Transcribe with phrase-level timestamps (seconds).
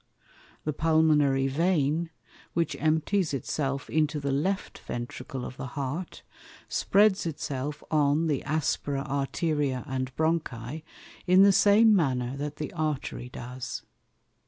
[0.63, 2.09] The Pulmonary Vein,
[2.53, 6.23] which empties itself into the Left Ventricle of the Heart,
[6.67, 10.81] spreads it self on the Aspera Arteria and Bronchi,
[11.27, 13.83] in the same manner that the Artery does.